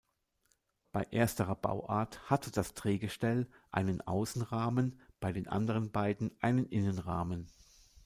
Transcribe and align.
Bei 0.91 1.03
ersterer 1.11 1.53
Bauart 1.53 2.27
hatte 2.27 2.51
das 2.51 2.73
Drehgestell 2.73 3.47
einen 3.69 4.01
Außenrahmen, 4.01 4.99
bei 5.19 5.31
den 5.31 5.47
anderen 5.47 5.91
beiden 5.91 6.35
einen 6.41 6.65
Innenrahmen. 6.65 7.51